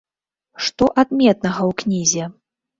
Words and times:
Што 0.67 0.87
адметнага 1.03 1.61
ў 1.69 1.79
кнізе? 1.85 2.35